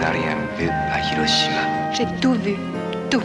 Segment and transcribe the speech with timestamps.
[0.00, 1.92] N'as rien vu à Hiroshima.
[1.92, 2.56] J'ai tout vu,
[3.10, 3.20] tout.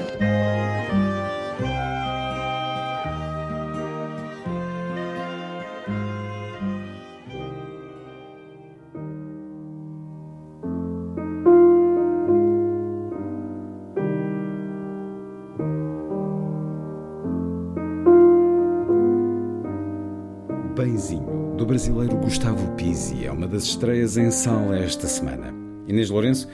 [20.76, 25.65] Benzinho, do brasileiro Gustavo Pizzi, é uma das estreias em sala esta semana.
[25.88, 26.48] Inês Lourenço,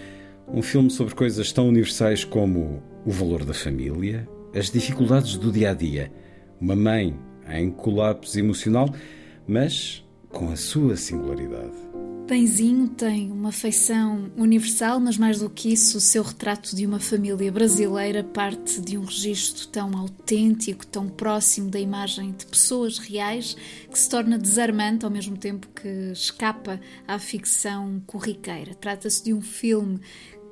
[0.48, 5.72] um filme sobre coisas tão universais como o valor da família, as dificuldades do dia
[5.72, 6.12] a dia,
[6.60, 7.18] uma mãe
[7.50, 8.90] em colapso emocional,
[9.48, 11.91] mas com a sua singularidade.
[12.32, 16.98] Benzinho tem uma feição universal, mas mais do que isso, o seu retrato de uma
[16.98, 23.58] família brasileira parte de um registro tão autêntico, tão próximo da imagem de pessoas reais,
[23.92, 28.76] que se torna desarmante ao mesmo tempo que escapa à ficção corriqueira.
[28.76, 30.00] Trata-se de um filme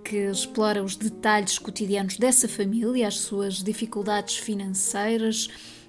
[0.03, 5.47] que explora os detalhes cotidianos dessa família, as suas dificuldades financeiras,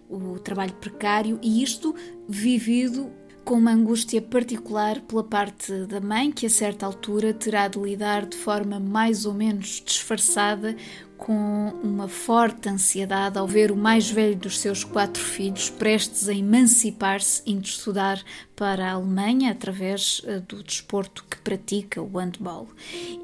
[0.09, 1.97] o trabalho precário e isto
[2.29, 3.11] vivido
[3.45, 8.27] com uma angústia particular pela parte da mãe, que a certa altura terá de lidar
[8.27, 10.77] de forma mais ou menos disfarçada
[11.21, 16.35] com uma forte ansiedade ao ver o mais velho dos seus quatro filhos prestes a
[16.35, 18.23] emancipar-se indo estudar
[18.57, 22.69] para a Alemanha através eh, do desporto que pratica, o handball.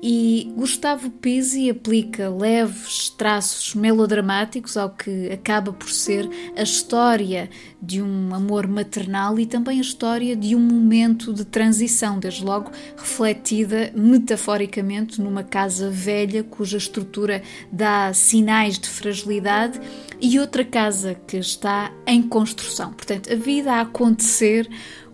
[0.02, 7.50] E Gustavo Pizzi aplica leves traços melodramáticos ao que acaba por ser a história
[7.82, 12.70] de um amor maternal e também a história de um momento de transição, desde logo
[12.96, 19.80] refletida metaforicamente numa casa velha cuja estrutura dá sinais de fragilidade
[20.20, 22.92] e outra casa que está em construção.
[22.92, 24.68] Portanto, a vida a acontecer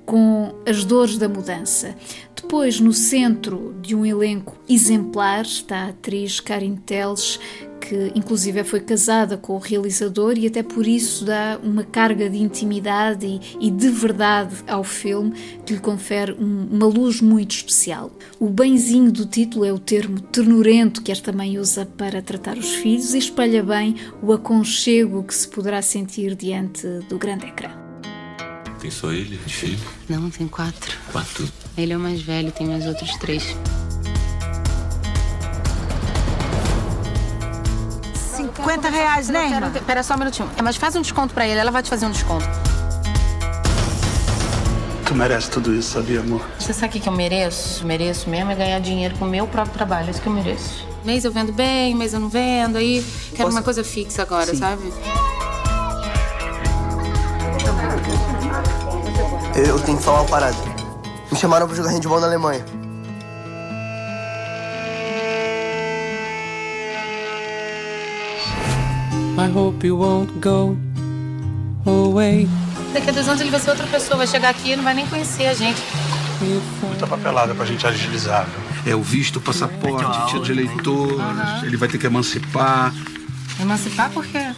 [0.04, 1.94] com as dores da mudança.
[2.34, 7.38] Depois, no centro de um elenco exemplar, está a atriz Karin Teles,
[7.82, 12.38] que inclusive foi casada com o realizador e até por isso dá uma carga de
[12.38, 15.32] intimidade e, e de verdade ao filme
[15.66, 18.10] que lhe confere um, uma luz muito especial.
[18.38, 22.74] O benzinho do título é o termo ternurento que esta mãe usa para tratar os
[22.74, 27.70] filhos e espelha bem o aconchego que se poderá sentir diante do grande ecrã.
[28.80, 29.78] Tem só ele de filho?
[30.08, 30.96] Não, tem quatro.
[31.10, 31.48] Quatro?
[31.76, 33.56] Ele é o mais velho, tem mais outros três.
[38.56, 39.70] 50 reais, né, irmã?
[39.86, 40.50] Pera só um minutinho.
[40.56, 42.46] É, mas faz um desconto pra ele, ela vai te fazer um desconto.
[45.06, 46.40] Tu merece tudo isso, sabia, amor?
[46.58, 47.84] Você sabe o que que eu mereço?
[47.86, 50.08] Mereço mesmo é ganhar dinheiro com o meu próprio trabalho.
[50.08, 50.86] É isso que eu mereço.
[51.04, 52.76] Mês eu vendo bem, mês eu não vendo.
[52.76, 54.56] Aí quero Posso- uma coisa fixa agora, Sim.
[54.58, 54.92] sabe?
[59.54, 60.56] Eu tenho que falar uma parada.
[61.30, 62.64] Me chamaram pra jogar handball na Alemanha.
[69.38, 70.76] I hope you won't go
[71.86, 72.46] away.
[72.92, 74.94] Daqui a dois anos ele vai ser outra pessoa, vai chegar aqui e não vai
[74.94, 75.80] nem conhecer a gente.
[76.86, 78.48] Muita papelada pra gente agilizar.
[78.84, 81.66] É o visto, o passaporte, título de eleitor, Aham.
[81.66, 82.92] ele vai ter que emancipar.
[83.60, 84.50] Emancipar por quê?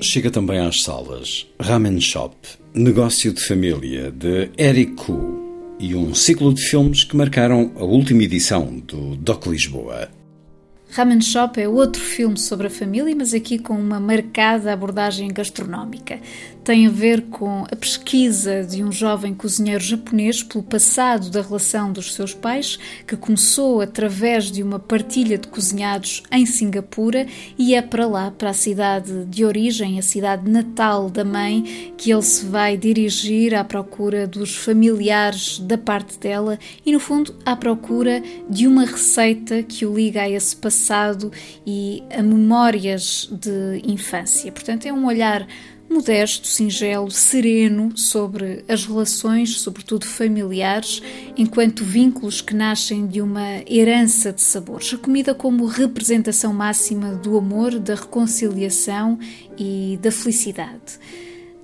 [0.00, 2.34] Chega também às salas Ramen Shop,
[2.74, 8.22] Negócio de Família, de Eric Koo, e um ciclo de filmes que marcaram a última
[8.22, 10.08] edição do Doc Lisboa.
[10.98, 16.18] Ramen Shop é outro filme sobre a família, mas aqui com uma marcada abordagem gastronómica.
[16.64, 21.92] Tem a ver com a pesquisa de um jovem cozinheiro japonês pelo passado da relação
[21.92, 27.80] dos seus pais, que começou através de uma partilha de cozinhados em Singapura e é
[27.80, 32.44] para lá, para a cidade de origem, a cidade natal da mãe, que ele se
[32.44, 38.20] vai dirigir à procura dos familiares da parte dela e, no fundo, à procura
[38.50, 40.87] de uma receita que o liga a esse passado
[41.66, 44.50] e a memórias de infância.
[44.52, 45.46] Portanto, é um olhar
[45.88, 51.02] modesto, singelo, sereno sobre as relações, sobretudo familiares,
[51.36, 54.92] enquanto vínculos que nascem de uma herança de sabores.
[54.92, 59.18] A comida como representação máxima do amor, da reconciliação
[59.56, 60.98] e da felicidade.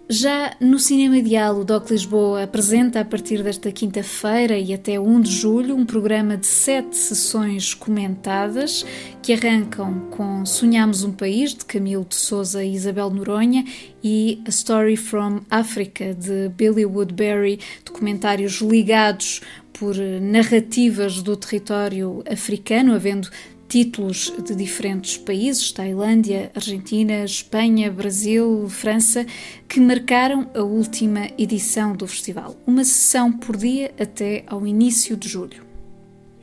[0.08, 5.20] Já no Cinema Ideal, o DOC Lisboa apresenta a partir desta quinta-feira e até 1
[5.22, 8.84] de julho um programa de sete sessões comentadas
[9.22, 13.64] que arrancam com Sonhamos um País, de Camilo de Souza e Isabel Noronha,
[14.02, 19.40] e A Story from Africa, de Billy Woodbury, documentários ligados
[19.72, 23.30] por narrativas do território africano, havendo
[23.74, 29.26] títulos de diferentes países, Tailândia, Argentina, Espanha, Brasil, França,
[29.68, 32.56] que marcaram a última edição do festival.
[32.68, 35.64] Uma sessão por dia até ao início de julho.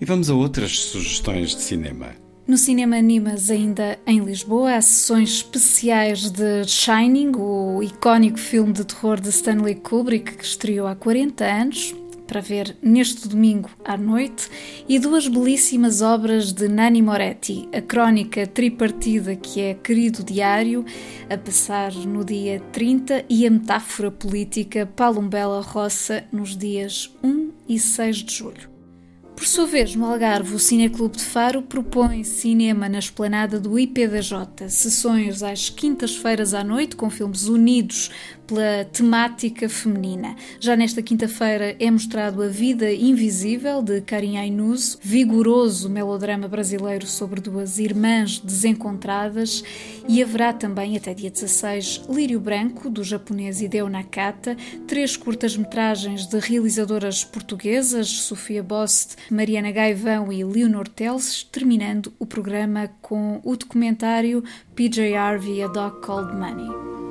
[0.02, 2.10] E vamos a outras sugestões de cinema.
[2.46, 8.84] No Cinema Animas, ainda em Lisboa, há sessões especiais de Shining, o icónico filme de
[8.84, 11.96] terror de Stanley Kubrick, que estreou há 40 anos,
[12.32, 14.50] para ver neste domingo à noite,
[14.88, 20.86] e duas belíssimas obras de Nani Moretti, a crónica tripartida que é Querido Diário,
[21.30, 27.78] a passar no dia 30, e a metáfora política Palumbela Roça nos dias 1 e
[27.78, 28.72] 6 de julho.
[29.42, 34.70] Por sua vez, no Algarve, o Cineclube de Faro propõe cinema na esplanada do IPDJ,
[34.70, 38.12] sessões às quintas-feiras à noite com filmes unidos
[38.52, 40.36] pela temática feminina.
[40.60, 47.40] Já nesta quinta-feira é mostrado A Vida Invisível, de Karin Ainuz, vigoroso melodrama brasileiro sobre
[47.40, 49.64] duas irmãs desencontradas,
[50.06, 56.38] e haverá também, até dia 16, Lírio Branco, do japonês Hideo Nakata, três curtas-metragens de
[56.38, 64.44] realizadoras portuguesas, Sofia Bost, Mariana Gaivão e Leonor Teles, terminando o programa com o documentário
[64.76, 67.11] PJ Harvey, A Dog Called Money.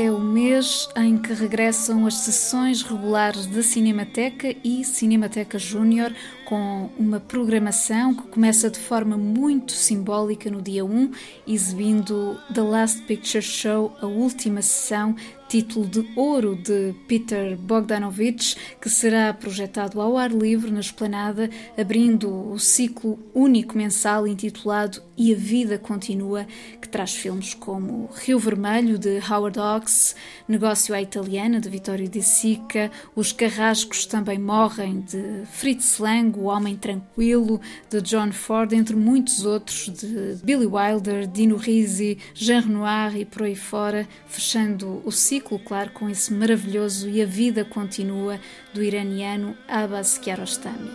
[0.00, 6.14] é o mês em que regressam as sessões regulares da Cinemateca e Cinemateca Júnior
[6.46, 11.10] com uma programação que começa de forma muito simbólica no dia 1,
[11.46, 15.14] exibindo The Last Picture Show, a última sessão,
[15.50, 22.52] título de ouro de Peter Bogdanovich, que será projetado ao ar livre na esplanada, abrindo
[22.52, 26.46] o ciclo único mensal intitulado E a Vida Continua,
[26.80, 30.14] que traz filmes como Rio Vermelho, de Howard Hawks,
[30.46, 36.44] Negócio à Italiana, de Vittorio De Sica, Os Carrascos Também Morrem, de Fritz Lang, O
[36.44, 37.60] Homem Tranquilo,
[37.90, 43.42] de John Ford, entre muitos outros, de Billy Wilder, Dino Risi, Jean Renoir e por
[43.42, 45.10] aí fora, fechando o
[45.40, 48.38] ciclo, claro, com esse maravilhoso E a Vida Continua
[48.72, 50.90] do iraniano Abbas Kiarostami.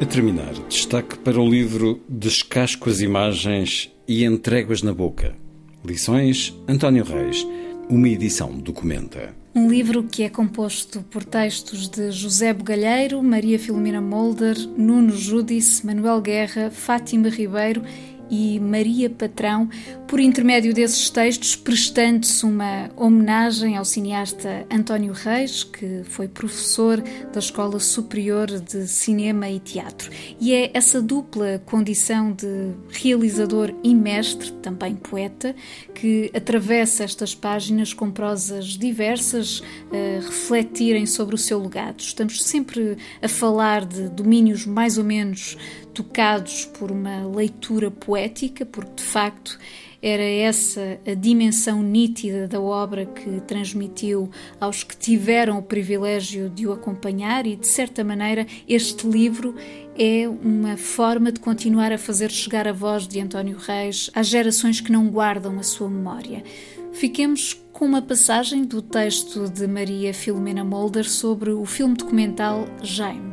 [0.00, 5.36] A terminar, destaque para o livro Descasco as Imagens e Entregas na Boca.
[5.84, 7.46] Lições António Reis.
[7.88, 9.32] Uma edição documenta.
[9.54, 15.86] Um livro que é composto por textos de José Bugalheiro, Maria Filomena Molder, Nuno Júdice,
[15.86, 17.82] Manuel Guerra, Fátima Ribeiro
[18.28, 19.68] e Maria Patrão,
[20.14, 27.02] por intermédio desses textos, prestando-se uma homenagem ao cineasta António Reis, que foi professor
[27.32, 30.12] da Escola Superior de Cinema e Teatro.
[30.40, 35.52] E é essa dupla condição de realizador e mestre, também poeta,
[35.92, 41.98] que atravessa estas páginas com prosas diversas, a refletirem sobre o seu legado.
[41.98, 45.58] Estamos sempre a falar de domínios mais ou menos
[45.92, 49.58] tocados por uma leitura poética, porque de facto
[50.06, 54.30] era essa a dimensão nítida da obra que transmitiu
[54.60, 59.54] aos que tiveram o privilégio de o acompanhar, e de certa maneira este livro
[59.98, 64.78] é uma forma de continuar a fazer chegar a voz de António Reis às gerações
[64.78, 66.44] que não guardam a sua memória.
[66.92, 73.32] Fiquemos com uma passagem do texto de Maria Filomena Molder sobre o filme documental Jaime.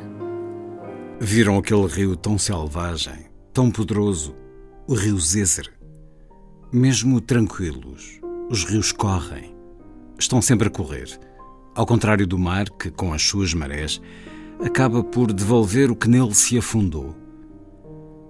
[1.20, 4.34] Viram aquele rio tão selvagem, tão poderoso,
[4.88, 5.81] o rio Zézer.
[6.74, 9.54] Mesmo tranquilos, os rios correm.
[10.18, 11.20] Estão sempre a correr.
[11.76, 14.02] Ao contrário do mar, que, com as suas marés,
[14.64, 17.14] acaba por devolver o que nele se afundou.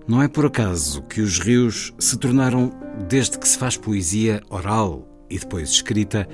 [0.08, 2.74] Não é por acaso que os rios se tornaram,
[3.08, 6.28] desde que se faz poesia oral e depois escrita,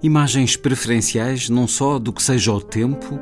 [0.00, 3.18] imagens preferenciais não só do que seja o tempo,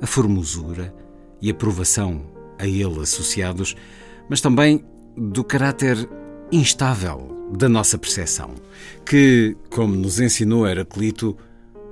[0.00, 0.94] a formosura
[1.42, 2.24] e a provação
[2.56, 3.74] a ele associados,
[4.28, 4.84] mas também
[5.16, 6.08] do caráter
[6.52, 8.54] instável da nossa percepção,
[9.04, 11.36] que, como nos ensinou Heraclito,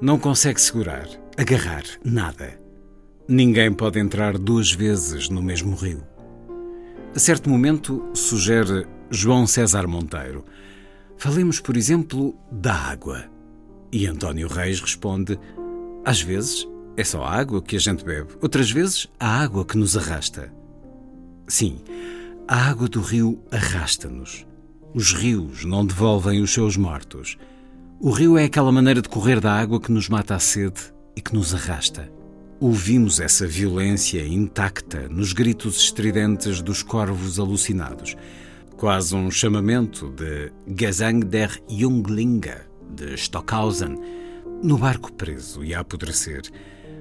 [0.01, 2.61] não consegue segurar, agarrar nada.
[3.27, 6.03] Ninguém pode entrar duas vezes no mesmo rio.
[7.15, 10.45] A certo momento, sugere João César Monteiro,
[11.17, 13.25] falemos, por exemplo, da água.
[13.91, 15.39] E António Reis responde:
[16.05, 19.77] às vezes é só a água que a gente bebe, outras vezes a água que
[19.77, 20.53] nos arrasta.
[21.47, 21.81] Sim,
[22.47, 24.47] a água do rio arrasta-nos.
[24.95, 27.37] Os rios não devolvem os seus mortos.
[28.01, 30.81] O rio é aquela maneira de correr da água que nos mata a sede
[31.15, 32.11] e que nos arrasta.
[32.59, 38.17] Ouvimos essa violência intacta nos gritos estridentes dos corvos alucinados,
[38.77, 42.57] quase um chamamento de Gesang der Junglinge
[42.97, 43.97] de Stockhausen,
[44.63, 46.43] no barco preso e a apodrecer,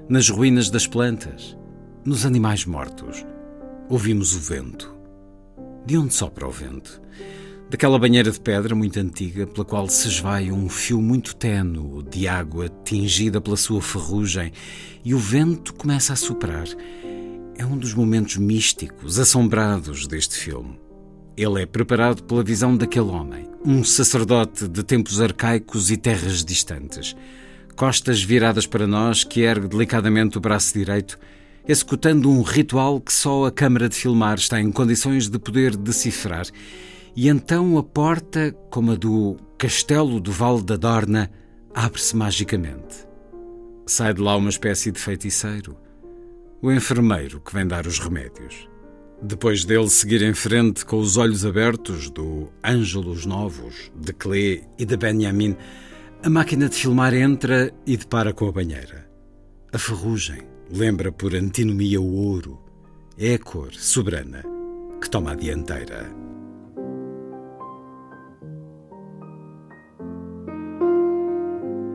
[0.09, 1.57] nas ruínas das plantas,
[2.03, 3.25] nos animais mortos.
[3.89, 4.93] Ouvimos o vento.
[5.85, 7.01] De onde sopra o vento?
[7.69, 12.27] Daquela banheira de pedra muito antiga pela qual se esvai um fio muito ténue de
[12.27, 14.51] água tingida pela sua ferrugem
[15.03, 16.67] e o vento começa a soprar.
[17.57, 20.79] É um dos momentos místicos, assombrados deste filme.
[21.35, 27.15] Ele é preparado pela visão daquele homem, um sacerdote de tempos arcaicos e terras distantes.
[27.75, 31.19] Costas viradas para nós, que ergue delicadamente o braço direito,
[31.67, 36.47] executando um ritual que só a câmara de filmar está em condições de poder decifrar
[37.17, 41.31] e então a porta, como a do Castelo do Vale da Dorna,
[41.73, 43.07] abre-se magicamente.
[43.87, 45.75] Sai de lá uma espécie de feiticeiro,
[46.61, 48.69] o enfermeiro que vem dar os remédios.
[49.19, 54.85] Depois dele seguir em frente com os olhos abertos do Ângelos Novos, de Clé e
[54.85, 55.57] de Benjamin,
[56.21, 59.09] a máquina de filmar entra e depara com a banheira.
[59.73, 62.61] A ferrugem lembra por antinomia o ouro.
[63.17, 64.43] É a cor soberana
[65.01, 66.26] que toma a dianteira.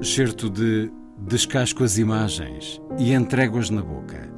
[0.01, 4.31] Certo de Descasco as imagens e entrego-as na boca.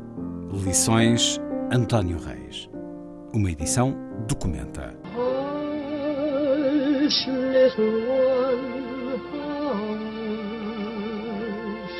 [0.52, 1.40] Lições
[1.72, 2.68] António Reis.
[3.34, 3.96] Uma edição
[4.28, 4.98] documenta.
[7.06, 11.98] Hush, little one, hush,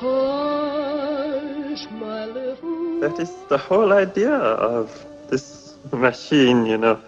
[0.00, 3.00] hush, my little.
[3.00, 4.90] That is the whole idea of
[5.30, 6.98] this machine, you know.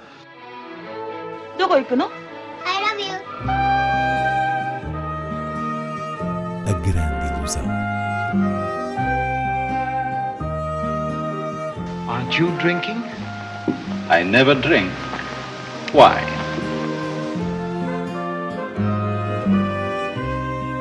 [1.58, 2.08] どこ行くの
[7.51, 7.63] grande ilusão.
[12.07, 13.03] Aren't you drinking?
[14.09, 14.91] I never drink.
[15.93, 16.19] Why?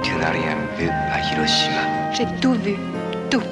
[0.02, 2.12] Je n'ai rien vu à Hiroshima.
[2.12, 2.76] J'ai tout vu,
[3.30, 3.42] tout.